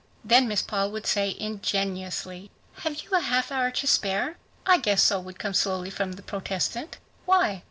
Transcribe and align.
Then 0.25 0.47
Miss 0.47 0.63
Paul 0.63 0.89
would 0.93 1.05
say 1.05 1.35
ingenuously, 1.39 2.49
"Have 2.77 3.03
you 3.03 3.11
a 3.11 3.19
half 3.19 3.51
hour 3.51 3.69
to 3.69 3.85
spare?" 3.85 4.35
"I 4.65 4.79
guess 4.79 5.03
so," 5.03 5.19
would 5.19 5.37
come 5.37 5.53
slowly 5.53 5.91
from 5.91 6.13
the 6.13 6.23
protestant. 6.23 6.97
"Why?" 7.27 7.59